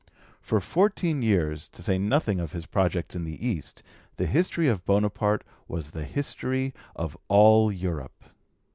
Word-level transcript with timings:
For 0.41 0.59
fourteen 0.59 1.21
years, 1.21 1.69
to 1.69 1.83
say 1.83 1.99
nothing 1.99 2.39
of 2.39 2.53
his 2.53 2.65
projects 2.65 3.15
in 3.15 3.23
the 3.23 3.37
East, 3.47 3.83
the 4.15 4.25
history 4.25 4.67
of 4.67 4.83
Bonaparte 4.83 5.43
was 5.67 5.91
the 5.91 6.05
history 6.05 6.73
of 6.95 7.15
all 7.27 7.71
Europe! 7.71 8.23